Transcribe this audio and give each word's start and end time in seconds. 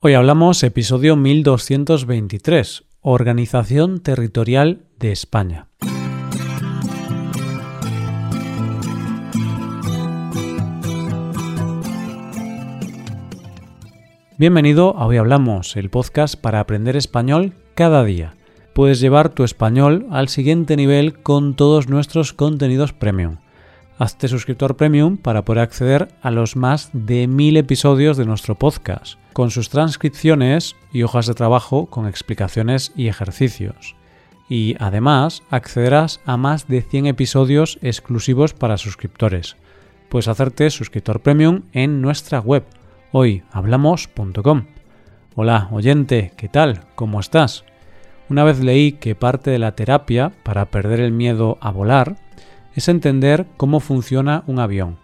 Hoy 0.00 0.14
hablamos 0.14 0.62
episodio 0.62 1.16
1223, 1.16 2.84
Organización 3.00 3.98
Territorial 4.00 4.86
de 4.96 5.10
España. 5.10 5.66
Bienvenido 14.38 14.96
a 14.96 15.06
Hoy 15.06 15.16
Hablamos, 15.16 15.74
el 15.74 15.90
podcast 15.90 16.36
para 16.40 16.60
aprender 16.60 16.96
español 16.96 17.54
cada 17.74 18.04
día. 18.04 18.36
Puedes 18.74 19.00
llevar 19.00 19.30
tu 19.30 19.42
español 19.42 20.06
al 20.12 20.28
siguiente 20.28 20.76
nivel 20.76 21.24
con 21.24 21.56
todos 21.56 21.88
nuestros 21.88 22.32
contenidos 22.32 22.92
premium. 22.92 23.38
Hazte 24.00 24.28
suscriptor 24.28 24.76
premium 24.76 25.16
para 25.16 25.44
poder 25.44 25.60
acceder 25.60 26.08
a 26.22 26.30
los 26.30 26.54
más 26.54 26.90
de 26.92 27.26
mil 27.26 27.56
episodios 27.56 28.16
de 28.16 28.26
nuestro 28.26 28.54
podcast, 28.54 29.18
con 29.32 29.50
sus 29.50 29.70
transcripciones 29.70 30.76
y 30.92 31.02
hojas 31.02 31.26
de 31.26 31.34
trabajo 31.34 31.86
con 31.86 32.06
explicaciones 32.06 32.92
y 32.94 33.08
ejercicios. 33.08 33.96
Y 34.48 34.76
además 34.78 35.42
accederás 35.50 36.20
a 36.26 36.36
más 36.36 36.68
de 36.68 36.82
100 36.82 37.06
episodios 37.06 37.80
exclusivos 37.82 38.54
para 38.54 38.78
suscriptores. 38.78 39.56
Puedes 40.08 40.28
hacerte 40.28 40.70
suscriptor 40.70 41.20
premium 41.20 41.62
en 41.72 42.00
nuestra 42.00 42.38
web 42.38 42.64
hoyhablamos.com. 43.10 44.66
Hola, 45.34 45.68
oyente, 45.72 46.32
¿qué 46.36 46.48
tal? 46.48 46.82
¿Cómo 46.94 47.18
estás? 47.18 47.64
Una 48.28 48.44
vez 48.44 48.60
leí 48.60 48.92
que 48.92 49.16
parte 49.16 49.50
de 49.50 49.58
la 49.58 49.72
terapia 49.72 50.30
para 50.44 50.66
perder 50.66 51.00
el 51.00 51.10
miedo 51.10 51.58
a 51.60 51.72
volar 51.72 52.27
es 52.78 52.88
entender 52.88 53.46
cómo 53.56 53.80
funciona 53.80 54.44
un 54.46 54.60
avión, 54.60 54.98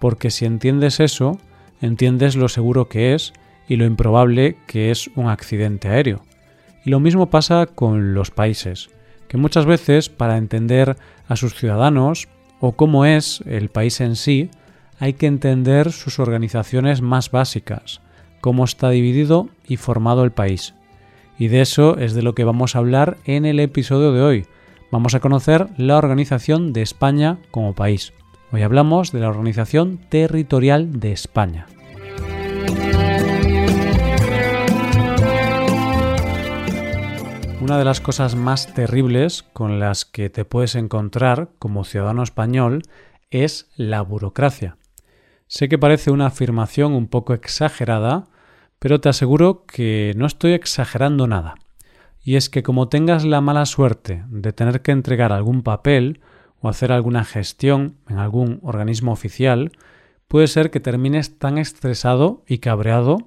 porque 0.00 0.32
si 0.32 0.46
entiendes 0.46 0.98
eso, 0.98 1.38
entiendes 1.80 2.34
lo 2.34 2.48
seguro 2.48 2.88
que 2.88 3.14
es 3.14 3.32
y 3.68 3.76
lo 3.76 3.84
improbable 3.84 4.56
que 4.66 4.90
es 4.90 5.08
un 5.14 5.28
accidente 5.28 5.86
aéreo. 5.88 6.24
Y 6.84 6.90
lo 6.90 6.98
mismo 6.98 7.30
pasa 7.30 7.66
con 7.66 8.14
los 8.14 8.32
países, 8.32 8.90
que 9.28 9.36
muchas 9.36 9.64
veces 9.64 10.08
para 10.08 10.38
entender 10.38 10.96
a 11.28 11.36
sus 11.36 11.54
ciudadanos 11.54 12.26
o 12.58 12.72
cómo 12.72 13.04
es 13.04 13.42
el 13.46 13.68
país 13.68 14.00
en 14.00 14.16
sí, 14.16 14.50
hay 14.98 15.12
que 15.12 15.26
entender 15.26 15.92
sus 15.92 16.18
organizaciones 16.18 17.00
más 17.00 17.30
básicas, 17.30 18.00
cómo 18.40 18.64
está 18.64 18.90
dividido 18.90 19.48
y 19.68 19.76
formado 19.76 20.24
el 20.24 20.32
país. 20.32 20.74
Y 21.38 21.46
de 21.46 21.60
eso 21.60 21.96
es 21.96 22.12
de 22.12 22.22
lo 22.22 22.34
que 22.34 22.42
vamos 22.42 22.74
a 22.74 22.80
hablar 22.80 23.18
en 23.24 23.44
el 23.44 23.60
episodio 23.60 24.10
de 24.10 24.22
hoy, 24.22 24.46
vamos 24.94 25.16
a 25.16 25.18
conocer 25.18 25.66
la 25.76 25.98
organización 25.98 26.72
de 26.72 26.80
España 26.80 27.38
como 27.50 27.74
país. 27.74 28.12
Hoy 28.52 28.62
hablamos 28.62 29.10
de 29.10 29.18
la 29.18 29.28
Organización 29.28 29.98
Territorial 30.08 31.00
de 31.00 31.10
España. 31.10 31.66
Una 37.60 37.76
de 37.76 37.84
las 37.84 38.00
cosas 38.00 38.36
más 38.36 38.72
terribles 38.72 39.42
con 39.42 39.80
las 39.80 40.04
que 40.04 40.30
te 40.30 40.44
puedes 40.44 40.76
encontrar 40.76 41.48
como 41.58 41.82
ciudadano 41.82 42.22
español 42.22 42.82
es 43.30 43.72
la 43.74 44.00
burocracia. 44.00 44.76
Sé 45.48 45.68
que 45.68 45.76
parece 45.76 46.12
una 46.12 46.26
afirmación 46.26 46.92
un 46.92 47.08
poco 47.08 47.34
exagerada, 47.34 48.28
pero 48.78 49.00
te 49.00 49.08
aseguro 49.08 49.64
que 49.66 50.12
no 50.16 50.26
estoy 50.26 50.52
exagerando 50.52 51.26
nada 51.26 51.56
y 52.24 52.36
es 52.36 52.48
que 52.48 52.62
como 52.62 52.88
tengas 52.88 53.24
la 53.24 53.42
mala 53.42 53.66
suerte 53.66 54.24
de 54.30 54.52
tener 54.52 54.80
que 54.80 54.92
entregar 54.92 55.30
algún 55.30 55.62
papel 55.62 56.20
o 56.60 56.68
hacer 56.68 56.90
alguna 56.90 57.24
gestión 57.24 57.98
en 58.08 58.18
algún 58.18 58.60
organismo 58.62 59.12
oficial, 59.12 59.72
puede 60.26 60.48
ser 60.48 60.70
que 60.70 60.80
termines 60.80 61.38
tan 61.38 61.58
estresado 61.58 62.42
y 62.48 62.58
cabreado 62.58 63.18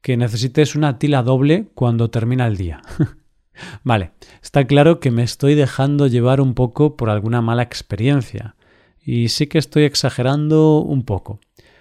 que 0.00 0.16
necesites 0.16 0.76
una 0.76 0.98
tila 0.98 1.22
doble 1.22 1.68
cuando 1.74 2.08
termina 2.10 2.46
el 2.46 2.56
día. 2.56 2.80
vale, 3.84 4.12
está 4.42 4.64
claro 4.64 5.00
que 5.00 5.10
me 5.10 5.24
estoy 5.24 5.56
dejando 5.56 6.06
llevar 6.06 6.40
un 6.40 6.54
poco 6.54 6.96
por 6.96 7.10
alguna 7.10 7.42
mala 7.42 7.62
experiencia, 7.62 8.54
y 9.02 9.28
sí 9.28 9.48
que 9.48 9.58
estoy 9.58 9.84
exagerando 9.84 10.78
un 10.78 11.04
poco. 11.04 11.40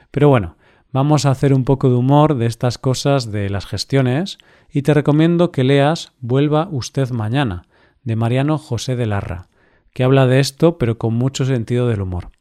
Pero 0.10 0.30
bueno, 0.30 0.58
Vamos 0.92 1.28
a 1.28 1.32
hacer 1.32 1.54
un 1.54 1.66
poco 1.66 1.88
de 1.90 1.96
humor 1.96 2.36
de 2.36 2.48
estas 2.48 2.80
cosas 2.80 3.32
de 3.32 3.48
las 3.52 3.68
gestiones 3.68 4.40
y 4.72 4.82
te 4.82 4.96
recomiendo 4.96 5.52
que 5.52 5.64
leas 5.64 6.14
Vuelva 6.20 6.68
usted 6.72 7.12
mañana, 7.12 7.68
de 8.04 8.16
Mariano 8.16 8.58
José 8.58 8.96
de 8.96 9.06
Larra, 9.06 9.50
que 9.94 10.04
habla 10.04 10.26
de 10.26 10.40
esto 10.40 10.80
pero 10.80 10.98
con 10.98 11.14
mucho 11.14 11.46
sentido 11.46 11.88
del 11.88 12.02
humor. 12.02 12.32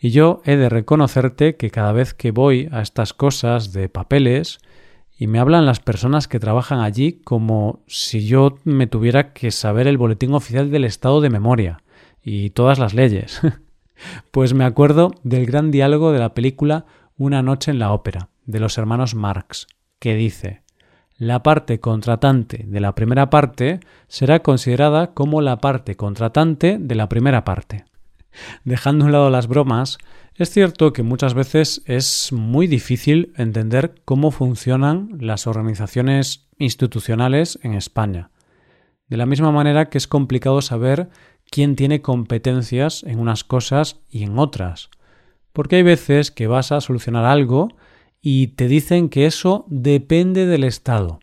Y 0.00 0.10
yo 0.10 0.42
he 0.44 0.56
de 0.56 0.68
reconocerte 0.68 1.54
que 1.54 1.70
cada 1.70 1.92
vez 1.92 2.12
que 2.12 2.32
voy 2.32 2.68
a 2.72 2.82
estas 2.82 3.12
cosas 3.12 3.72
de 3.72 3.88
papeles 3.88 4.58
y 5.16 5.28
me 5.28 5.38
hablan 5.38 5.64
las 5.64 5.78
personas 5.78 6.26
que 6.26 6.40
trabajan 6.40 6.80
allí 6.80 7.20
como 7.22 7.84
si 7.86 8.26
yo 8.26 8.58
me 8.64 8.88
tuviera 8.88 9.32
que 9.32 9.52
saber 9.52 9.86
el 9.86 9.96
boletín 9.96 10.34
oficial 10.34 10.72
del 10.72 10.84
Estado 10.84 11.20
de 11.20 11.30
memoria 11.30 11.82
y 12.20 12.50
todas 12.50 12.80
las 12.80 12.94
leyes. 12.94 13.40
pues 14.32 14.54
me 14.54 14.64
acuerdo 14.64 15.12
del 15.22 15.46
gran 15.46 15.70
diálogo 15.70 16.10
de 16.10 16.18
la 16.18 16.34
película 16.34 16.84
una 17.18 17.42
noche 17.42 17.70
en 17.70 17.78
la 17.78 17.92
ópera, 17.92 18.28
de 18.44 18.60
los 18.60 18.78
hermanos 18.78 19.14
Marx, 19.14 19.66
que 19.98 20.14
dice 20.14 20.62
la 21.18 21.42
parte 21.42 21.80
contratante 21.80 22.64
de 22.68 22.78
la 22.78 22.94
primera 22.94 23.30
parte 23.30 23.80
será 24.06 24.40
considerada 24.40 25.14
como 25.14 25.40
la 25.40 25.58
parte 25.58 25.96
contratante 25.96 26.76
de 26.78 26.94
la 26.94 27.08
primera 27.08 27.42
parte. 27.42 27.86
Dejando 28.64 29.04
a 29.04 29.06
un 29.06 29.12
lado 29.12 29.30
las 29.30 29.46
bromas, 29.46 29.96
es 30.34 30.50
cierto 30.50 30.92
que 30.92 31.02
muchas 31.02 31.32
veces 31.32 31.82
es 31.86 32.32
muy 32.32 32.66
difícil 32.66 33.32
entender 33.36 33.94
cómo 34.04 34.30
funcionan 34.30 35.16
las 35.18 35.46
organizaciones 35.46 36.46
institucionales 36.58 37.58
en 37.62 37.72
España. 37.72 38.30
De 39.08 39.16
la 39.16 39.24
misma 39.24 39.52
manera 39.52 39.88
que 39.88 39.96
es 39.96 40.06
complicado 40.06 40.60
saber 40.60 41.08
quién 41.50 41.76
tiene 41.76 42.02
competencias 42.02 43.04
en 43.04 43.20
unas 43.20 43.44
cosas 43.44 44.00
y 44.10 44.24
en 44.24 44.38
otras. 44.38 44.90
Porque 45.56 45.76
hay 45.76 45.82
veces 45.82 46.30
que 46.30 46.48
vas 46.48 46.70
a 46.70 46.82
solucionar 46.82 47.24
algo 47.24 47.68
y 48.20 48.48
te 48.48 48.68
dicen 48.68 49.08
que 49.08 49.24
eso 49.24 49.64
depende 49.68 50.44
del 50.44 50.64
Estado. 50.64 51.18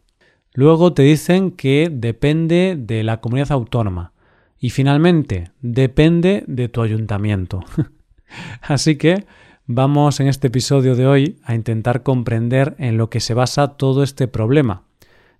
Luego 0.55 0.91
te 0.93 1.03
dicen 1.03 1.51
que 1.51 1.91
depende 1.93 2.75
de 2.75 3.03
la 3.03 3.21
comunidad 3.21 3.51
autónoma. 3.51 4.11
Y 4.57 4.71
finalmente, 4.71 5.51
depende 5.61 6.43
de 6.47 6.67
tu 6.67 6.81
ayuntamiento. 6.81 7.63
Así 8.63 8.95
que 8.95 9.23
vamos 9.67 10.19
en 10.19 10.27
este 10.27 10.47
episodio 10.47 10.95
de 10.95 11.05
hoy 11.05 11.37
a 11.43 11.53
intentar 11.53 12.01
comprender 12.01 12.73
en 12.79 12.97
lo 12.97 13.11
que 13.11 13.19
se 13.19 13.35
basa 13.35 13.77
todo 13.77 14.01
este 14.01 14.27
problema, 14.27 14.81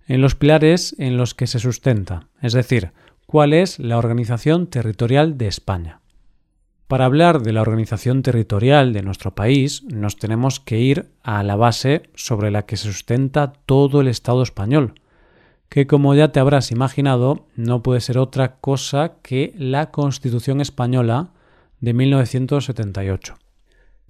en 0.06 0.20
los 0.20 0.36
pilares 0.36 0.94
en 1.00 1.16
los 1.16 1.34
que 1.34 1.48
se 1.48 1.58
sustenta, 1.58 2.28
es 2.40 2.52
decir, 2.52 2.92
cuál 3.26 3.54
es 3.54 3.80
la 3.80 3.98
organización 3.98 4.68
territorial 4.68 5.36
de 5.36 5.48
España. 5.48 6.00
Para 6.88 7.06
hablar 7.06 7.42
de 7.42 7.52
la 7.52 7.62
organización 7.62 8.22
territorial 8.22 8.92
de 8.92 9.02
nuestro 9.02 9.34
país, 9.34 9.82
nos 9.84 10.16
tenemos 10.16 10.60
que 10.60 10.80
ir 10.80 11.08
a 11.22 11.42
la 11.42 11.56
base 11.56 12.02
sobre 12.14 12.50
la 12.50 12.66
que 12.66 12.76
se 12.76 12.92
sustenta 12.92 13.54
todo 13.64 14.02
el 14.02 14.08
Estado 14.08 14.42
español, 14.42 14.94
que 15.70 15.86
como 15.86 16.14
ya 16.14 16.30
te 16.30 16.40
habrás 16.40 16.70
imaginado, 16.70 17.46
no 17.56 17.82
puede 17.82 18.00
ser 18.00 18.18
otra 18.18 18.56
cosa 18.56 19.14
que 19.22 19.54
la 19.56 19.90
Constitución 19.90 20.60
española 20.60 21.30
de 21.80 21.94
1978. 21.94 23.36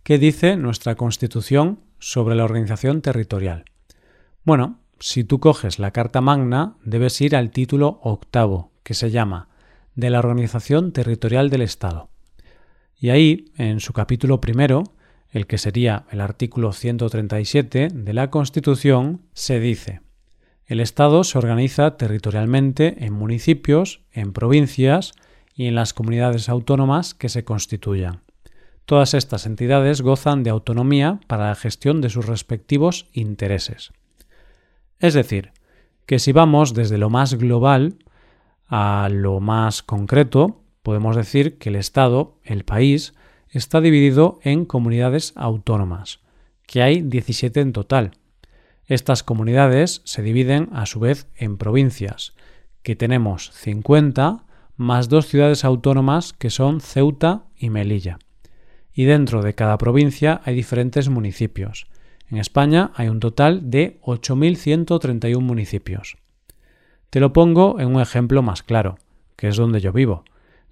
¿Qué 0.03 0.19
dice 0.19 0.57
nuestra 0.57 0.97
Constitución 0.97 1.79
sobre 2.01 2.35
la 2.35 2.45
organización 2.45 3.03
territorial? 3.03 3.65
Bueno, 4.45 4.81
si 4.99 5.23
tú 5.25 5.39
coges 5.39 5.79
la 5.79 5.93
Carta 5.93 6.21
Magna, 6.21 6.77
debes 6.85 7.21
ir 7.21 7.37
al 7.37 7.51
título 7.51 8.01
octavo, 8.03 8.73
que 8.83 8.95
se 8.95 9.11
llama 9.11 9.49
de 9.95 10.11
la 10.11 10.19
Organización 10.19 10.93
Territorial 10.93 11.51
del 11.51 11.63
Estado. 11.63 12.11
Y 13.05 13.11
ahí, 13.11 13.53
en 13.59 13.81
su 13.81 13.93
capítulo 13.93 14.41
primero, 14.41 14.83
el 15.29 15.47
que 15.47 15.59
sería 15.59 16.07
el 16.11 16.23
artículo 16.23 16.73
137 16.73 17.89
de 17.93 18.15
la 18.15 18.31
Constitución, 18.31 19.21
se 19.35 19.61
dice 19.61 20.01
El 20.65 20.81
Estado 20.81 21.23
se 21.23 21.37
organiza 21.37 21.99
territorialmente 21.99 23.05
en 23.05 23.13
municipios, 23.13 24.01
en 24.11 24.33
provincias 24.33 25.13
y 25.55 25.67
en 25.67 25.75
las 25.75 25.93
comunidades 25.93 26.49
autónomas 26.49 27.13
que 27.13 27.29
se 27.29 27.45
constituyan. 27.45 28.23
Todas 28.87 29.13
estas 29.13 29.45
entidades 29.45 30.01
gozan 30.01 30.43
de 30.43 30.49
autonomía 30.49 31.21
para 31.27 31.49
la 31.49 31.57
gestión 31.57 32.01
de 32.01 32.09
sus 32.09 32.25
respectivos 32.25 33.11
intereses. 33.13 33.93
Es 34.99 35.13
decir, 35.13 35.53
que 36.07 36.19
si 36.19 36.33
vamos 36.33 36.73
desde 36.73 36.97
lo 36.97 37.11
más 37.11 37.35
global 37.35 37.99
a 38.67 39.11
lo 39.13 39.41
más 39.41 39.83
concreto, 39.83 40.64
podemos 40.85 41.17
decir 41.17 41.57
que 41.57 41.71
el 41.71 41.77
Estado, 41.77 42.39
el 42.45 42.65
país, 42.65 43.15
está 43.49 43.81
dividido 43.81 44.39
en 44.43 44.67
comunidades 44.67 45.33
autónomas, 45.35 46.21
que 46.67 46.83
hay 46.83 47.01
17 47.01 47.59
en 47.61 47.73
total. 47.73 48.11
Estas 48.87 49.23
comunidades 49.23 50.03
se 50.05 50.23
dividen 50.23 50.69
a 50.73 50.85
su 50.85 51.01
vez 51.01 51.27
en 51.37 51.57
provincias, 51.57 52.35
que 52.83 52.97
tenemos 52.97 53.51
50 53.53 54.45
más 54.77 55.09
dos 55.09 55.27
ciudades 55.27 55.65
autónomas 55.65 56.35
que 56.35 56.51
son 56.51 56.83
Ceuta 56.83 57.45
y 57.57 57.71
Melilla. 57.71 58.19
Y 58.93 59.05
dentro 59.05 59.43
de 59.43 59.55
cada 59.55 59.79
provincia 59.79 60.43
hay 60.45 60.55
diferentes 60.55 61.09
municipios, 61.09 61.87
En 62.31 62.39
España 62.39 62.91
hay 62.95 63.09
un 63.09 63.21
total 63.21 63.71
de 63.71 64.01
8.131 64.03 65.41
municipios. 65.41 66.17
Te 67.09 67.21
lo 67.21 67.33
pongo 67.33 67.81
en 67.81 67.95
un 67.95 68.03
ejemplo 68.03 68.43
más 68.43 68.63
claro, 68.63 68.97
que 69.37 69.49
es 69.49 69.57
donde 69.57 69.81
yo 69.81 69.93
vivo. 69.93 70.25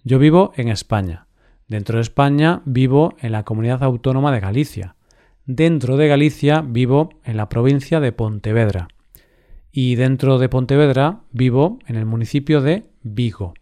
Yo 0.04 0.18
vivo 0.18 0.52
en 0.56 0.68
España. 0.68 1.26
Dentro 1.68 1.98
de 1.98 2.02
España 2.02 2.60
vivo 2.64 3.14
en 3.20 3.30
la 3.30 3.44
comunidad 3.44 3.84
autónoma 3.84 4.32
de 4.32 4.40
Galicia. 4.40 4.96
Dentro 5.46 5.96
de 5.96 6.08
Galicia 6.08 6.60
vivo 6.60 7.10
en 7.22 7.36
la 7.36 7.48
provincia 7.48 8.00
de 8.00 8.10
Pontevedra. 8.10 8.88
Y 9.70 9.94
dentro 9.94 10.40
de 10.40 10.48
Pontevedra 10.48 11.20
vivo 11.30 11.78
en 11.86 11.94
el 11.94 12.04
municipio 12.04 12.60
de 12.60 12.90
Vigo. 13.02 13.54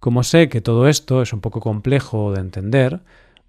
Como 0.00 0.22
sé 0.22 0.50
que 0.50 0.60
todo 0.60 0.86
esto 0.86 1.22
es 1.22 1.32
un 1.32 1.40
poco 1.40 1.60
complejo 1.60 2.32
de 2.34 2.40
entender, 2.40 3.00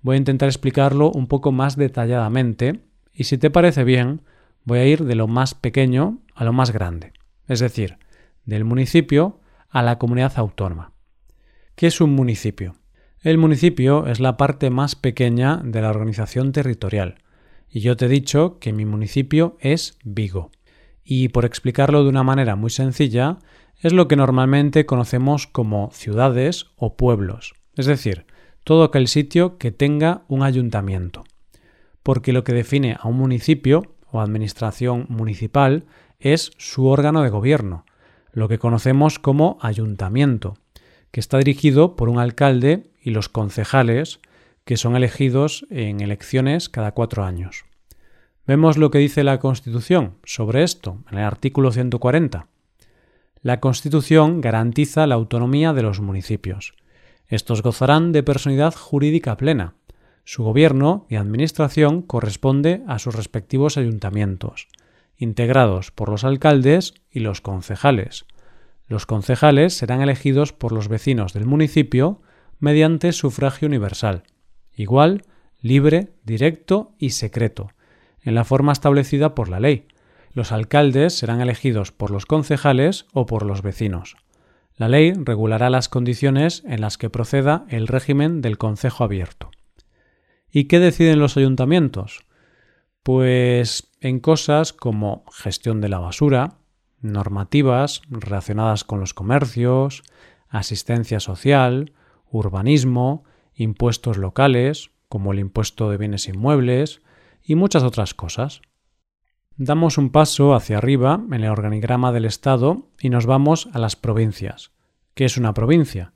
voy 0.02 0.16
a 0.16 0.20
intentar 0.20 0.48
explicarlo 0.48 1.12
un 1.12 1.28
poco 1.28 1.52
más 1.52 1.76
detalladamente 1.76 2.80
y 3.14 3.26
si 3.26 3.38
te 3.38 3.50
parece 3.50 3.84
bien, 3.84 4.22
voy 4.64 4.80
a 4.80 4.86
ir 4.86 5.04
de 5.04 5.16
lo 5.16 5.28
más 5.28 5.54
pequeño 5.54 6.20
a 6.34 6.46
lo 6.46 6.54
más 6.54 6.72
grande, 6.72 7.12
es 7.50 7.60
decir, 7.60 7.98
del 8.46 8.64
municipio 8.64 9.42
a 9.70 9.82
la 9.82 9.98
comunidad 9.98 10.34
autónoma. 10.38 10.93
¿Qué 11.76 11.88
es 11.88 12.02
un 12.02 12.14
municipio? 12.14 12.76
El 13.22 13.40
municipio 13.40 14.06
es 14.06 14.20
la 14.20 14.38
parte 14.38 14.70
más 14.70 14.96
pequeña 14.96 15.60
de 15.64 15.82
la 15.82 15.90
organización 15.90 16.52
territorial, 16.52 17.16
y 17.68 17.80
yo 17.80 17.98
te 17.98 18.06
he 18.06 18.10
dicho 18.10 18.60
que 18.60 18.74
mi 18.74 18.86
municipio 18.86 19.58
es 19.60 19.98
Vigo. 20.04 20.52
Y 21.04 21.30
por 21.30 21.46
explicarlo 21.46 22.04
de 22.04 22.10
una 22.10 22.22
manera 22.22 22.56
muy 22.56 22.70
sencilla, 22.70 23.40
es 23.82 23.92
lo 23.92 24.08
que 24.08 24.16
normalmente 24.16 24.86
conocemos 24.86 25.48
como 25.48 25.90
ciudades 25.94 26.68
o 26.76 26.96
pueblos, 26.96 27.56
es 27.76 27.88
decir, 27.88 28.28
todo 28.64 28.84
aquel 28.84 29.08
sitio 29.08 29.58
que 29.58 29.72
tenga 29.72 30.26
un 30.28 30.44
ayuntamiento. 30.44 31.24
Porque 32.04 32.34
lo 32.34 32.44
que 32.44 32.54
define 32.54 32.98
a 33.00 33.08
un 33.08 33.18
municipio 33.18 33.82
o 34.12 34.22
administración 34.22 35.08
municipal 35.10 35.86
es 36.20 36.52
su 36.58 36.86
órgano 36.86 37.24
de 37.24 37.30
gobierno, 37.30 37.84
lo 38.32 38.48
que 38.48 38.60
conocemos 38.60 39.18
como 39.18 39.58
ayuntamiento, 39.60 40.56
que 41.14 41.20
está 41.20 41.38
dirigido 41.38 41.96
por 41.96 42.10
un 42.10 42.18
alcalde 42.18 42.90
y 43.00 43.12
los 43.12 43.30
concejales, 43.30 44.20
que 44.66 44.78
son 44.78 44.96
elegidos 44.96 45.68
en 45.70 46.02
elecciones 46.02 46.70
cada 46.70 46.94
cuatro 46.94 47.24
años. 47.24 47.66
Vemos 48.48 48.80
lo 48.80 48.90
que 48.90 48.98
dice 48.98 49.24
la 49.24 49.40
Constitución 49.40 50.16
sobre 50.24 50.64
esto 50.64 51.04
en 51.12 51.20
el 51.20 51.24
artículo 51.24 51.72
140. 51.72 52.48
La 53.44 53.60
Constitución 53.60 54.42
garantiza 54.42 55.06
la 55.06 55.14
autonomía 55.14 55.72
de 55.74 55.84
los 55.84 56.02
municipios. 56.02 56.74
Estos 57.28 57.62
gozarán 57.62 58.12
de 58.12 58.24
personalidad 58.24 58.74
jurídica 58.74 59.38
plena. 59.38 59.76
Su 60.24 60.44
gobierno 60.44 61.06
y 61.10 61.18
administración 61.18 62.02
corresponde 62.02 62.82
a 62.88 62.98
sus 62.98 63.14
respectivos 63.14 63.78
ayuntamientos 63.78 64.68
integrados 65.16 65.92
por 65.92 66.10
los 66.10 66.24
alcaldes 66.24 66.96
y 67.12 67.20
los 67.20 67.40
concejales. 67.40 68.26
Los 68.94 69.08
concejales 69.08 69.74
serán 69.74 70.04
elegidos 70.04 70.54
por 70.54 70.72
los 70.72 70.88
vecinos 70.88 71.34
del 71.34 71.48
municipio 71.48 72.22
mediante 72.60 73.12
sufragio 73.12 73.68
universal, 73.68 74.22
igual, 74.76 75.24
libre, 75.62 76.14
directo 76.24 76.94
y 77.00 77.10
secreto, 77.10 77.72
en 78.22 78.36
la 78.36 78.44
forma 78.44 78.72
establecida 78.72 79.34
por 79.34 79.50
la 79.50 79.60
ley. 79.60 79.88
Los 80.32 80.52
alcaldes 80.52 81.18
serán 81.18 81.42
elegidos 81.42 81.92
por 81.92 82.12
los 82.12 82.28
concejales 82.28 83.08
o 83.14 83.26
por 83.26 83.48
los 83.48 83.64
vecinos. 83.64 84.16
La 84.76 84.90
ley 84.90 85.12
regulará 85.14 85.72
las 85.72 85.90
condiciones 85.90 86.62
en 86.68 86.80
las 86.80 87.00
que 87.00 87.10
proceda 87.10 87.66
el 87.70 87.88
régimen 87.88 88.42
del 88.42 88.60
concejo 88.60 89.04
abierto. 89.04 89.50
¿Y 90.52 90.66
qué 90.66 90.78
deciden 90.78 91.18
los 91.18 91.36
ayuntamientos? 91.36 92.28
Pues 93.02 93.90
en 94.02 94.20
cosas 94.20 94.72
como 94.72 95.26
gestión 95.32 95.82
de 95.82 95.90
la 95.90 95.98
basura, 95.98 96.60
normativas 97.04 98.02
relacionadas 98.10 98.84
con 98.84 99.00
los 99.00 99.14
comercios, 99.14 100.04
asistencia 100.50 101.20
social, 101.20 101.94
urbanismo, 102.32 103.24
impuestos 103.54 104.18
locales, 104.18 104.92
como 105.10 105.34
el 105.34 105.40
impuesto 105.40 105.90
de 105.90 105.98
bienes 105.98 106.28
inmuebles, 106.28 107.02
y 107.44 107.56
muchas 107.56 107.84
otras 107.84 108.14
cosas. 108.14 108.62
Damos 109.56 109.98
un 109.98 110.10
paso 110.10 110.56
hacia 110.56 110.78
arriba 110.78 111.22
en 111.32 111.44
el 111.44 111.52
organigrama 111.52 112.12
del 112.12 112.26
Estado 112.26 112.88
y 113.00 113.10
nos 113.10 113.28
vamos 113.28 113.70
a 113.74 113.80
las 113.80 113.96
provincias. 113.96 114.72
¿Qué 115.14 115.26
es 115.26 115.38
una 115.38 115.54
provincia? 115.54 116.14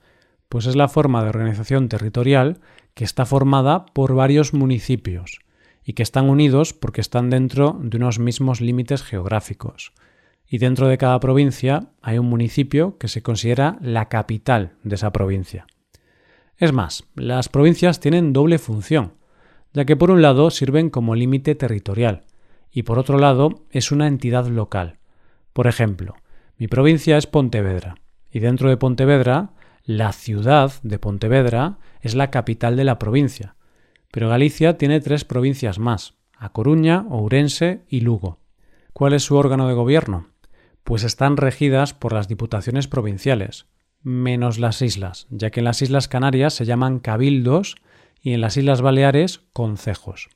Pues 0.50 0.66
es 0.66 0.76
la 0.76 0.88
forma 0.88 1.22
de 1.22 1.30
organización 1.30 1.90
territorial 1.90 2.62
que 2.96 3.04
está 3.04 3.26
formada 3.26 3.86
por 3.86 4.16
varios 4.16 4.56
municipios, 4.56 5.42
y 5.88 5.94
que 5.94 6.04
están 6.04 6.30
unidos 6.30 6.74
porque 6.74 7.00
están 7.00 7.30
dentro 7.30 7.80
de 7.82 7.96
unos 7.96 8.20
mismos 8.20 8.60
límites 8.60 9.04
geográficos. 9.04 9.94
Y 10.50 10.60
dentro 10.60 10.88
de 10.88 10.98
cada 10.98 11.20
provincia 11.20 11.90
hay 12.02 12.18
un 12.18 12.28
municipio 12.28 12.98
que 12.98 13.08
se 13.08 13.22
considera 13.22 13.78
la 13.82 14.08
capital 14.08 14.74
de 14.84 14.96
esa 14.96 15.12
provincia. 15.12 15.68
Es 16.58 16.74
más, 16.74 17.04
las 17.16 17.50
provincias 17.50 18.00
tienen 18.00 18.34
doble 18.34 18.58
función, 18.58 19.14
ya 19.74 19.86
que 19.86 19.96
por 19.96 20.10
un 20.10 20.22
lado 20.22 20.50
sirven 20.50 20.90
como 20.90 21.16
límite 21.16 21.56
territorial 21.56 22.24
y 22.72 22.84
por 22.84 22.98
otro 22.98 23.20
lado 23.20 23.66
es 23.72 23.92
una 23.92 24.08
entidad 24.08 24.48
local. 24.48 24.98
Por 25.54 25.68
ejemplo, 25.68 26.16
mi 26.58 26.68
provincia 26.68 27.18
es 27.18 27.28
Pontevedra 27.28 27.96
y 28.32 28.40
dentro 28.40 28.70
de 28.70 28.78
Pontevedra, 28.78 29.52
la 29.84 30.14
ciudad 30.14 30.72
de 30.84 31.00
Pontevedra 31.00 31.78
es 32.02 32.16
la 32.16 32.32
capital 32.32 32.76
de 32.76 32.84
la 32.84 32.98
provincia 33.00 33.58
pero 34.12 34.30
Galicia 34.30 34.78
tiene 34.78 35.00
tres 35.00 35.26
provincias 35.26 35.80
más, 35.80 36.16
A 36.38 36.50
Coruña, 36.50 37.06
Ourense 37.10 37.84
y 37.88 38.02
Lugo. 38.02 38.40
¿Cuál 38.94 39.14
es 39.14 39.24
su 39.24 39.36
órgano 39.36 39.68
de 39.68 39.74
gobierno? 39.74 40.30
Pues 40.88 41.04
están 41.04 41.36
regidas 41.36 41.94
por 41.94 42.14
las 42.14 42.30
diputaciones 42.30 42.88
provinciales, 42.88 43.66
menos 44.04 44.58
las 44.58 44.82
islas, 44.82 45.28
ya 45.30 45.50
que 45.50 45.60
en 45.60 45.66
las 45.66 45.82
Islas 45.82 46.08
Canarias 46.08 46.54
se 46.54 46.64
llaman 46.64 47.00
cabildos 47.00 47.76
y 48.22 48.32
en 48.32 48.40
las 48.40 48.56
Islas 48.56 48.82
Baleares 48.82 49.42
concejos. 49.52 50.30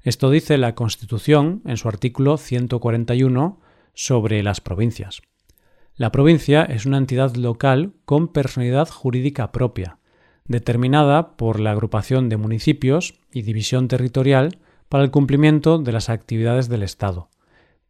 Esto 0.00 0.30
dice 0.30 0.56
la 0.56 0.74
Constitución 0.74 1.60
en 1.66 1.76
su 1.76 1.90
artículo 1.90 2.38
141 2.38 3.60
sobre 3.92 4.42
las 4.42 4.62
provincias. 4.62 5.20
La 5.94 6.10
provincia 6.10 6.62
es 6.62 6.86
una 6.86 6.96
entidad 6.96 7.34
local 7.34 7.92
con 8.06 8.28
personalidad 8.28 8.88
jurídica 8.88 9.52
propia, 9.52 9.98
determinada 10.46 11.36
por 11.36 11.60
la 11.60 11.72
agrupación 11.72 12.30
de 12.30 12.38
municipios 12.38 13.20
y 13.30 13.42
división 13.42 13.88
territorial 13.88 14.56
para 14.88 15.04
el 15.04 15.10
cumplimiento 15.10 15.76
de 15.76 15.92
las 15.92 16.08
actividades 16.08 16.70
del 16.70 16.82
Estado. 16.82 17.28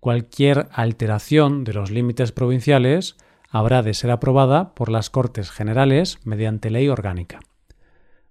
Cualquier 0.02 0.66
alteración 0.72 1.62
de 1.62 1.74
los 1.74 1.92
límites 1.92 2.32
provinciales 2.32 3.16
habrá 3.48 3.84
de 3.84 3.94
ser 3.94 4.10
aprobada 4.10 4.74
por 4.74 4.88
las 4.88 5.10
Cortes 5.10 5.52
Generales 5.52 6.18
mediante 6.24 6.70
ley 6.70 6.88
orgánica. 6.88 7.38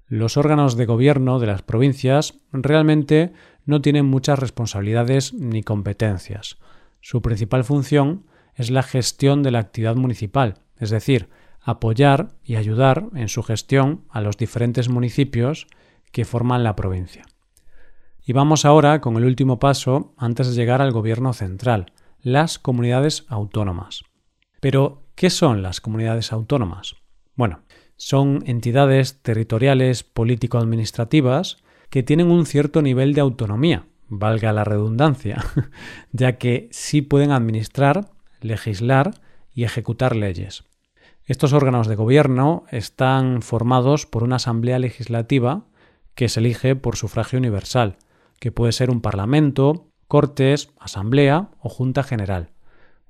Los 0.06 0.36
órganos 0.36 0.76
de 0.76 0.86
gobierno 0.86 1.40
de 1.40 1.48
las 1.48 1.62
provincias 1.62 2.34
realmente 2.52 3.32
no 3.64 3.82
tienen 3.82 4.06
muchas 4.06 4.38
responsabilidades 4.38 5.34
ni 5.34 5.64
competencias. 5.64 6.58
Su 7.00 7.22
principal 7.22 7.64
función 7.64 8.26
es 8.56 8.70
la 8.70 8.84
gestión 8.84 9.42
de 9.42 9.52
la 9.52 9.60
actividad 9.60 9.96
municipal, 9.96 10.56
es 10.78 10.90
decir, 10.90 11.30
apoyar 11.62 12.34
y 12.44 12.58
ayudar 12.58 13.06
en 13.16 13.30
su 13.30 13.44
gestión 13.44 14.04
a 14.10 14.20
los 14.20 14.36
diferentes 14.36 14.90
municipios 14.90 15.68
que 16.12 16.26
forman 16.26 16.66
la 16.66 16.76
provincia. 16.76 17.24
Y 18.24 18.34
vamos 18.34 18.66
ahora 18.66 19.02
con 19.02 19.18
el 19.18 19.26
último 19.26 19.58
paso 19.60 20.14
antes 20.18 20.48
de 20.48 20.54
llegar 20.54 20.82
al 20.82 20.92
gobierno 20.92 21.34
central, 21.34 21.92
las 22.22 22.60
comunidades 22.60 23.26
autónomas. 23.30 24.04
Pero, 24.60 25.04
¿qué 25.16 25.32
son 25.32 25.64
las 25.64 25.82
comunidades 25.82 26.32
autónomas? 26.32 26.96
Bueno, 27.36 27.62
son 27.98 28.44
entidades 28.46 29.22
territoriales 29.24 30.04
político-administrativas 30.04 31.58
que 31.90 32.04
tienen 32.04 32.30
un 32.30 32.46
cierto 32.46 32.82
nivel 32.82 33.14
de 33.14 33.22
autonomía, 33.22 33.86
valga 34.08 34.54
la 34.54 34.64
redundancia, 34.64 35.44
ya 36.12 36.38
que 36.38 36.70
sí 36.72 37.02
pueden 37.02 37.32
administrar, 37.32 38.12
legislar 38.40 39.12
y 39.54 39.64
ejecutar 39.64 40.16
leyes. 40.16 40.64
Estos 41.26 41.54
órganos 41.54 41.88
de 41.88 41.96
gobierno 41.96 42.66
están 42.72 43.42
formados 43.42 44.06
por 44.06 44.24
una 44.24 44.36
asamblea 44.36 44.80
legislativa 44.80 45.66
que 46.14 46.30
se 46.30 46.40
elige 46.40 46.76
por 46.76 46.98
sufragio 46.98 47.40
universal, 47.40 47.98
que 48.42 48.52
puede 48.52 48.72
ser 48.72 48.90
un 48.90 49.02
parlamento, 49.02 49.92
cortes, 50.08 50.72
asamblea 50.80 51.52
o 51.62 51.70
junta 51.70 52.02
general, 52.02 52.50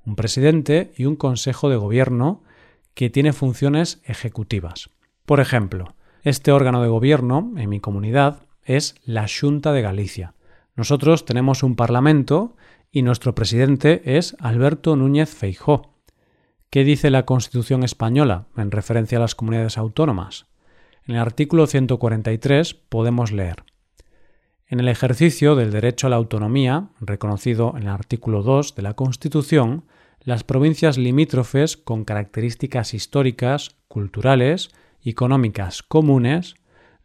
un 0.04 0.14
presidente 0.14 0.92
y 0.94 1.06
un 1.06 1.16
consejo 1.16 1.70
de 1.70 1.76
gobierno 1.76 2.42
que 2.92 3.08
tiene 3.08 3.32
funciones 3.32 4.02
ejecutivas. 4.04 4.90
Por 5.24 5.40
ejemplo, 5.40 5.94
este 6.22 6.52
órgano 6.52 6.82
de 6.82 6.90
gobierno 6.90 7.50
en 7.56 7.70
mi 7.70 7.80
comunidad 7.80 8.42
es 8.62 8.94
la 9.06 9.26
Junta 9.26 9.72
de 9.72 9.80
Galicia. 9.80 10.34
Nosotros 10.76 11.24
tenemos 11.24 11.62
un 11.62 11.76
parlamento 11.76 12.54
y 12.90 13.00
nuestro 13.00 13.34
presidente 13.34 14.02
es 14.18 14.36
Alberto 14.38 14.96
Núñez 14.96 15.30
Feijó. 15.30 15.94
¿Qué 16.68 16.84
dice 16.84 17.08
la 17.08 17.24
Constitución 17.24 17.84
española 17.84 18.48
en 18.54 18.70
referencia 18.70 19.16
a 19.16 19.22
las 19.22 19.34
comunidades 19.34 19.78
autónomas? 19.78 20.44
En 21.06 21.14
el 21.14 21.22
artículo 21.22 21.66
143 21.66 22.74
podemos 22.74 23.32
leer 23.32 23.64
En 24.72 24.80
el 24.80 24.88
ejercicio 24.88 25.54
del 25.54 25.70
derecho 25.70 26.06
a 26.06 26.10
la 26.10 26.16
autonomía, 26.16 26.88
reconocido 26.98 27.74
en 27.76 27.82
el 27.82 27.88
artículo 27.90 28.42
2 28.42 28.74
de 28.74 28.80
la 28.80 28.94
Constitución, 28.94 29.84
las 30.22 30.44
provincias 30.44 30.96
limítrofes 30.96 31.76
con 31.76 32.06
características 32.06 32.94
históricas, 32.94 33.76
culturales 33.86 34.70
y 35.02 35.10
económicas 35.10 35.82
comunes, 35.82 36.54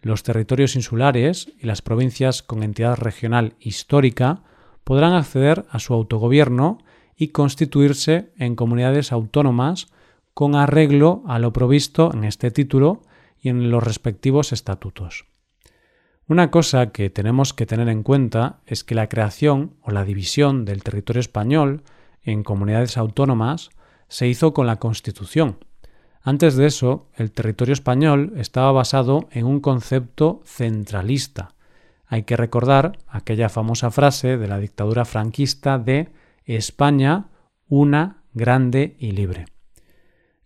los 0.01 0.23
territorios 0.23 0.77
insulares 0.77 1.51
y 1.59 1.65
las 1.65 1.81
provincias 1.81 2.41
con 2.41 2.63
entidad 2.63 2.95
regional 2.95 3.55
histórica 3.59 4.43
podrán 4.85 5.11
acceder 5.11 5.65
a 5.69 5.79
su 5.79 5.93
autogobierno 5.93 6.77
y 7.17 7.27
constituirse 7.33 8.31
en 8.37 8.55
comunidades 8.55 9.11
autónomas 9.11 9.87
con 10.33 10.55
arreglo 10.55 11.21
a 11.27 11.37
lo 11.37 11.51
provisto 11.51 12.13
en 12.13 12.23
este 12.23 12.49
título 12.49 13.01
y 13.41 13.49
en 13.49 13.71
los 13.71 13.83
respectivos 13.83 14.53
estatutos. 14.53 15.25
Una 16.29 16.51
cosa 16.51 16.91
que 16.91 17.09
tenemos 17.09 17.53
que 17.53 17.65
tener 17.65 17.87
en 17.87 18.03
cuenta 18.03 18.59
es 18.65 18.83
que 18.83 18.95
la 18.95 19.07
creación 19.07 19.77
o 19.81 19.91
la 19.91 20.03
división 20.03 20.65
del 20.65 20.83
territorio 20.83 21.21
español 21.21 21.83
en 22.21 22.43
comunidades 22.43 22.97
autónomas 22.97 23.69
se 24.09 24.27
hizo 24.27 24.53
con 24.53 24.67
la 24.67 24.75
Constitución. 24.75 25.57
Antes 26.21 26.57
de 26.57 26.65
eso, 26.65 27.07
el 27.15 27.31
territorio 27.31 27.71
español 27.71 28.33
estaba 28.35 28.73
basado 28.73 29.29
en 29.31 29.45
un 29.45 29.61
concepto 29.61 30.41
centralista. 30.43 31.55
Hay 32.05 32.23
que 32.23 32.35
recordar 32.35 32.97
aquella 33.07 33.47
famosa 33.47 33.89
frase 33.89 34.35
de 34.35 34.47
la 34.49 34.59
dictadura 34.59 35.05
franquista 35.05 35.79
de 35.79 36.09
España 36.43 37.27
una, 37.69 38.23
grande 38.33 38.97
y 38.99 39.11
libre. 39.11 39.45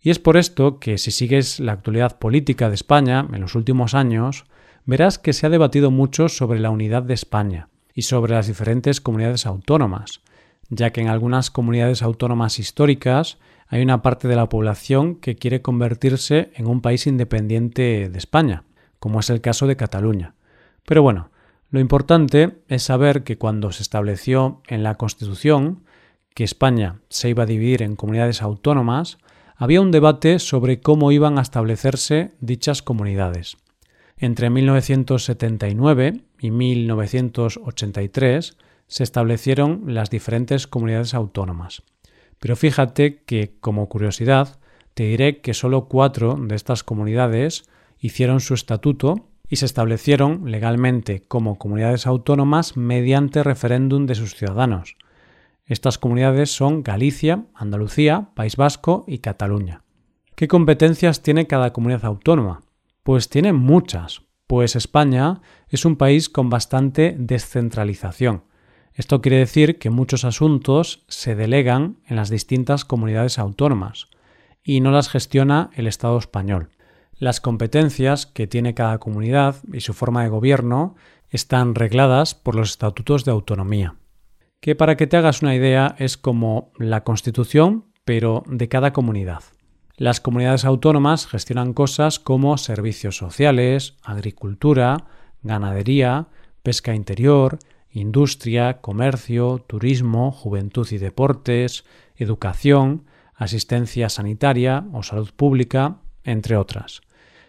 Y 0.00 0.10
es 0.10 0.20
por 0.20 0.36
esto 0.36 0.78
que 0.78 0.96
si 0.98 1.10
sigues 1.10 1.58
la 1.58 1.72
actualidad 1.72 2.20
política 2.20 2.68
de 2.68 2.76
España 2.76 3.26
en 3.32 3.40
los 3.40 3.56
últimos 3.56 3.94
años, 3.94 4.44
verás 4.84 5.18
que 5.18 5.32
se 5.32 5.46
ha 5.46 5.50
debatido 5.50 5.90
mucho 5.90 6.28
sobre 6.28 6.60
la 6.60 6.70
unidad 6.70 7.02
de 7.02 7.14
España 7.14 7.68
y 7.94 8.02
sobre 8.02 8.34
las 8.34 8.46
diferentes 8.46 9.00
comunidades 9.00 9.46
autónomas, 9.46 10.20
ya 10.68 10.90
que 10.90 11.00
en 11.00 11.08
algunas 11.08 11.50
comunidades 11.50 12.02
autónomas 12.02 12.58
históricas 12.58 13.38
hay 13.68 13.82
una 13.82 14.02
parte 14.02 14.28
de 14.28 14.36
la 14.36 14.48
población 14.48 15.16
que 15.16 15.36
quiere 15.36 15.62
convertirse 15.62 16.50
en 16.54 16.66
un 16.66 16.80
país 16.80 17.06
independiente 17.06 18.08
de 18.08 18.18
España, 18.18 18.64
como 18.98 19.20
es 19.20 19.30
el 19.30 19.40
caso 19.40 19.66
de 19.66 19.76
Cataluña. 19.76 20.34
Pero 20.84 21.02
bueno, 21.02 21.30
lo 21.70 21.80
importante 21.80 22.58
es 22.68 22.82
saber 22.82 23.24
que 23.24 23.38
cuando 23.38 23.72
se 23.72 23.82
estableció 23.82 24.60
en 24.68 24.82
la 24.82 24.96
Constitución 24.96 25.84
que 26.34 26.44
España 26.44 27.00
se 27.08 27.28
iba 27.28 27.44
a 27.44 27.46
dividir 27.46 27.82
en 27.82 27.96
comunidades 27.96 28.42
autónomas, 28.42 29.18
había 29.56 29.80
un 29.80 29.90
debate 29.90 30.38
sobre 30.38 30.80
cómo 30.80 31.12
iban 31.12 31.38
a 31.38 31.42
establecerse 31.42 32.32
dichas 32.40 32.82
comunidades. 32.82 33.56
Entre 34.22 34.48
1979 34.50 36.20
y 36.38 36.50
1983 36.52 38.56
se 38.86 39.02
establecieron 39.02 39.82
las 39.88 40.10
diferentes 40.10 40.68
comunidades 40.68 41.14
autónomas. 41.14 41.82
Pero 42.38 42.54
fíjate 42.54 43.24
que, 43.24 43.56
como 43.58 43.88
curiosidad, 43.88 44.60
te 44.94 45.02
diré 45.02 45.40
que 45.40 45.54
solo 45.54 45.88
cuatro 45.88 46.38
de 46.40 46.54
estas 46.54 46.84
comunidades 46.84 47.64
hicieron 47.98 48.38
su 48.38 48.54
estatuto 48.54 49.26
y 49.48 49.56
se 49.56 49.66
establecieron 49.66 50.48
legalmente 50.48 51.24
como 51.26 51.58
comunidades 51.58 52.06
autónomas 52.06 52.76
mediante 52.76 53.42
referéndum 53.42 54.06
de 54.06 54.14
sus 54.14 54.36
ciudadanos. 54.36 54.98
Estas 55.66 55.98
comunidades 55.98 56.54
son 56.54 56.84
Galicia, 56.84 57.46
Andalucía, 57.54 58.28
País 58.36 58.54
Vasco 58.54 59.02
y 59.08 59.18
Cataluña. 59.18 59.82
¿Qué 60.36 60.46
competencias 60.46 61.24
tiene 61.24 61.48
cada 61.48 61.72
comunidad 61.72 62.04
autónoma? 62.04 62.62
Pues 63.02 63.28
tiene 63.28 63.52
muchas, 63.52 64.22
pues 64.46 64.76
España 64.76 65.40
es 65.68 65.84
un 65.84 65.96
país 65.96 66.28
con 66.28 66.50
bastante 66.50 67.16
descentralización. 67.18 68.44
Esto 68.94 69.20
quiere 69.20 69.38
decir 69.38 69.78
que 69.78 69.90
muchos 69.90 70.24
asuntos 70.24 71.04
se 71.08 71.34
delegan 71.34 71.98
en 72.06 72.14
las 72.14 72.30
distintas 72.30 72.84
comunidades 72.84 73.40
autónomas 73.40 74.08
y 74.62 74.80
no 74.80 74.92
las 74.92 75.08
gestiona 75.08 75.70
el 75.74 75.88
Estado 75.88 76.16
español. 76.16 76.68
Las 77.18 77.40
competencias 77.40 78.26
que 78.26 78.46
tiene 78.46 78.74
cada 78.74 78.98
comunidad 78.98 79.56
y 79.72 79.80
su 79.80 79.94
forma 79.94 80.22
de 80.22 80.28
gobierno 80.28 80.94
están 81.28 81.74
regladas 81.74 82.36
por 82.36 82.54
los 82.54 82.70
estatutos 82.70 83.24
de 83.24 83.32
autonomía, 83.32 83.96
que 84.60 84.76
para 84.76 84.96
que 84.96 85.08
te 85.08 85.16
hagas 85.16 85.42
una 85.42 85.56
idea 85.56 85.96
es 85.98 86.16
como 86.16 86.70
la 86.78 87.02
Constitución, 87.02 87.86
pero 88.04 88.44
de 88.46 88.68
cada 88.68 88.92
comunidad. 88.92 89.42
Las 89.96 90.20
comunidades 90.20 90.64
autónomas 90.64 91.26
gestionan 91.26 91.74
cosas 91.74 92.18
como 92.18 92.56
servicios 92.56 93.16
sociales, 93.16 93.96
agricultura, 94.02 95.04
ganadería, 95.42 96.28
pesca 96.62 96.94
interior, 96.94 97.58
industria, 97.90 98.80
comercio, 98.80 99.62
turismo, 99.66 100.32
juventud 100.32 100.88
y 100.90 100.98
deportes, 100.98 101.84
educación, 102.16 103.04
asistencia 103.34 104.08
sanitaria 104.08 104.84
o 104.92 105.02
salud 105.02 105.30
pública, 105.36 105.98
entre 106.24 106.56
otras. 106.56 107.02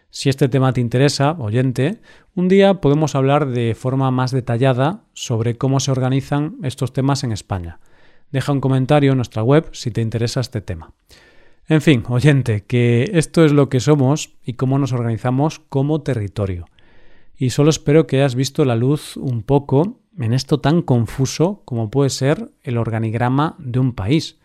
Si 0.10 0.30
este 0.30 0.50
tema 0.50 0.74
te 0.74 0.82
interesa, 0.82 1.32
oyente, 1.40 2.02
un 2.36 2.50
día 2.50 2.82
podemos 2.82 3.16
hablar 3.16 3.48
de 3.48 3.74
forma 3.74 4.12
más 4.12 4.32
detallada 4.32 5.06
sobre 5.14 5.58
cómo 5.58 5.80
se 5.80 5.92
organizan 5.92 6.58
estos 6.62 6.92
temas 6.94 7.24
en 7.24 7.32
España. 7.32 7.80
Deja 8.32 8.52
un 8.52 8.62
comentario 8.62 9.12
en 9.12 9.18
nuestra 9.18 9.44
web 9.44 9.70
si 9.72 9.92
te 9.92 10.02
interesa 10.02 10.42
este 10.42 10.62
tema. 10.62 10.94
En 11.68 11.82
fin, 11.82 12.04
oyente, 12.10 12.66
que 12.66 13.12
esto 13.14 13.46
es 13.46 13.54
lo 13.54 13.70
que 13.70 13.80
somos 13.80 14.36
y 14.44 14.54
cómo 14.54 14.78
nos 14.80 14.92
organizamos 14.92 15.60
como 15.60 16.02
territorio. 16.02 16.66
Y 17.38 17.52
solo 17.52 17.70
espero 17.70 18.06
que 18.06 18.18
hayas 18.18 18.36
visto 18.36 18.66
la 18.66 18.76
luz 18.76 19.18
un 19.18 19.44
poco 19.44 20.00
en 20.20 20.34
esto 20.34 20.60
tan 20.60 20.82
confuso 20.82 21.62
como 21.66 21.90
puede 21.90 22.10
ser 22.10 22.52
el 22.64 22.78
organigrama 22.78 23.56
de 23.60 23.80
un 23.80 23.94
país. 23.94 24.40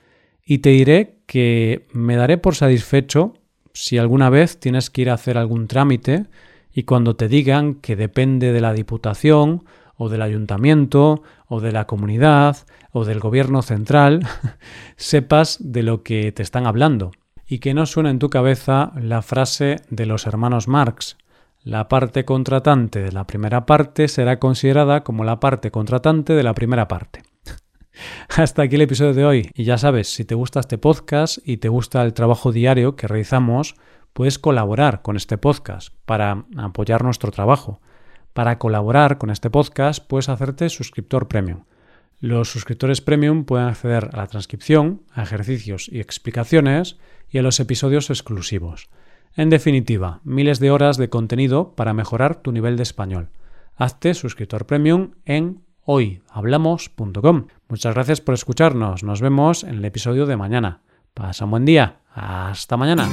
Y 0.44 0.58
te 0.58 0.70
diré 0.70 1.18
que 1.26 1.86
me 1.92 2.16
daré 2.16 2.38
por 2.38 2.54
satisfecho 2.54 3.34
si 3.74 3.98
alguna 3.98 4.30
vez 4.30 4.58
tienes 4.58 4.88
que 4.88 5.02
ir 5.02 5.10
a 5.10 5.14
hacer 5.14 5.36
algún 5.38 5.66
trámite 5.66 6.26
y 6.72 6.84
cuando 6.84 7.16
te 7.16 7.28
digan 7.28 7.74
que 7.74 7.96
depende 7.96 8.52
de 8.52 8.60
la 8.60 8.72
Diputación 8.72 9.64
o 9.96 10.08
del 10.08 10.22
Ayuntamiento 10.22 11.22
o 11.48 11.60
de 11.60 11.72
la 11.72 11.86
comunidad 11.86 12.56
o 12.92 13.04
del 13.04 13.20
Gobierno 13.20 13.62
central, 13.62 14.20
sepas 14.96 15.58
de 15.60 15.82
lo 15.82 16.02
que 16.02 16.32
te 16.32 16.42
están 16.42 16.66
hablando 16.66 17.12
y 17.46 17.58
que 17.58 17.74
no 17.74 17.86
suene 17.86 18.10
en 18.10 18.18
tu 18.18 18.28
cabeza 18.28 18.92
la 19.00 19.22
frase 19.22 19.76
de 19.90 20.06
los 20.06 20.26
hermanos 20.26 20.68
Marx, 20.68 21.16
la 21.64 21.88
parte 21.88 22.24
contratante 22.24 23.02
de 23.02 23.12
la 23.12 23.26
primera 23.26 23.66
parte 23.66 24.08
será 24.08 24.38
considerada 24.38 25.02
como 25.02 25.24
la 25.24 25.40
parte 25.40 25.70
contratante 25.70 26.34
de 26.34 26.42
la 26.42 26.54
primera 26.54 26.88
parte. 26.88 27.22
Hasta 28.36 28.62
aquí 28.62 28.76
el 28.76 28.82
episodio 28.82 29.12
de 29.12 29.24
hoy. 29.24 29.50
Y 29.54 29.64
ya 29.64 29.76
sabes, 29.76 30.08
si 30.08 30.24
te 30.24 30.34
gusta 30.34 30.60
este 30.60 30.78
podcast 30.78 31.38
y 31.44 31.56
te 31.56 31.68
gusta 31.68 32.02
el 32.02 32.14
trabajo 32.14 32.52
diario 32.52 32.96
que 32.96 33.08
realizamos, 33.08 33.74
puedes 34.12 34.38
colaborar 34.38 35.02
con 35.02 35.16
este 35.16 35.36
podcast 35.36 35.94
para 36.04 36.44
apoyar 36.56 37.02
nuestro 37.02 37.32
trabajo. 37.32 37.80
Para 38.38 38.60
colaborar 38.60 39.18
con 39.18 39.30
este 39.30 39.50
podcast 39.50 40.06
puedes 40.06 40.28
hacerte 40.28 40.68
suscriptor 40.68 41.26
premium. 41.26 41.64
Los 42.20 42.48
suscriptores 42.48 43.00
premium 43.00 43.42
pueden 43.42 43.66
acceder 43.66 44.10
a 44.12 44.18
la 44.18 44.28
transcripción, 44.28 45.02
a 45.12 45.24
ejercicios 45.24 45.88
y 45.88 45.98
explicaciones 45.98 47.00
y 47.28 47.38
a 47.38 47.42
los 47.42 47.58
episodios 47.58 48.10
exclusivos. 48.10 48.90
En 49.34 49.50
definitiva, 49.50 50.20
miles 50.22 50.60
de 50.60 50.70
horas 50.70 50.98
de 50.98 51.08
contenido 51.08 51.74
para 51.74 51.94
mejorar 51.94 52.36
tu 52.36 52.52
nivel 52.52 52.76
de 52.76 52.84
español. 52.84 53.30
Hazte 53.74 54.14
suscriptor 54.14 54.66
premium 54.66 55.14
en 55.24 55.64
hoyhablamos.com. 55.82 57.48
Muchas 57.68 57.94
gracias 57.94 58.20
por 58.20 58.34
escucharnos. 58.34 59.02
Nos 59.02 59.20
vemos 59.20 59.64
en 59.64 59.74
el 59.74 59.84
episodio 59.84 60.26
de 60.26 60.36
mañana. 60.36 60.82
Pasa 61.12 61.44
un 61.44 61.50
buen 61.50 61.64
día. 61.64 62.02
Hasta 62.14 62.76
mañana. 62.76 63.08